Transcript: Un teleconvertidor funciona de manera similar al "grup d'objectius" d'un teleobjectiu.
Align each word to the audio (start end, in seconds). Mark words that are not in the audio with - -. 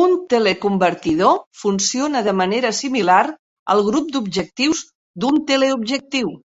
Un 0.00 0.16
teleconvertidor 0.34 1.40
funciona 1.62 2.22
de 2.28 2.36
manera 2.44 2.76
similar 2.82 3.24
al 3.76 3.84
"grup 3.90 4.16
d'objectius" 4.18 4.86
d'un 5.26 5.44
teleobjectiu. 5.54 6.40